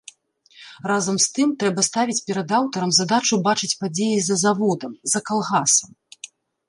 [0.91, 5.91] Разам з тым, трэба ставіць перад аўтарам задачу бачыць падзеі за заводам, за калгасам.